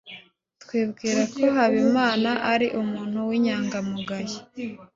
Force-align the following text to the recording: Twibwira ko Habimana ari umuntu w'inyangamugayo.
Twibwira 0.63 1.21
ko 1.33 1.41
Habimana 1.57 2.31
ari 2.53 2.67
umuntu 2.81 3.17
w'inyangamugayo. 3.29 4.37